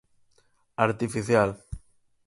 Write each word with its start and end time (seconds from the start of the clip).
Artificial. 0.85 1.55